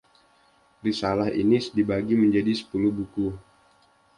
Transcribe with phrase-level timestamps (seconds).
[0.83, 3.27] Risalah ini dibagi menjadi sepuluh buku.